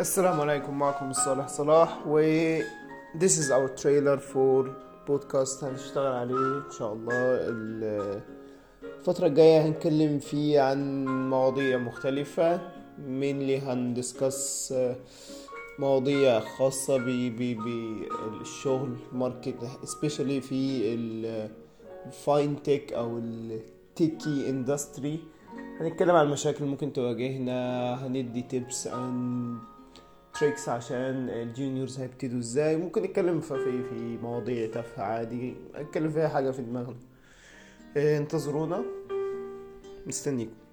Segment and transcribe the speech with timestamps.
[0.00, 2.20] السلام عليكم معكم الصالح صلاح و
[3.18, 4.66] this is our trailer for
[5.08, 7.12] بودكاست هنشتغل عليه إن شاء الله.
[7.14, 8.20] ال-
[8.98, 12.56] الفترة الجاية هنتكلم فيه عن مواضيع مختلفة
[12.98, 14.74] mainly هن discuss
[15.78, 20.94] مواضيع خاصة بالشغل market especially في
[22.06, 25.18] ال fintech أو ال tech industry
[25.80, 29.58] هنتكلم عن المشاكل ممكن تواجهنا هندي tips and
[30.40, 32.76] tricks عشان ال juniors هيبتدوا إزاي.
[32.76, 35.54] ممكن نتكلم في في مواضيع تافهة عادي.
[35.80, 36.96] نتكلم فيها حاجة في دماغنا.
[37.96, 38.84] إيه، انتظرونا.
[40.06, 40.63] مستنيكم.